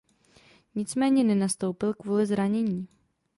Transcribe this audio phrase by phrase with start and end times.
[0.75, 2.87] Nicméně nenastoupil kvůli zranění.